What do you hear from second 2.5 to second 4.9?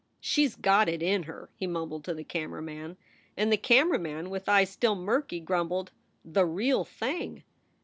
man. And the camera man, with eyes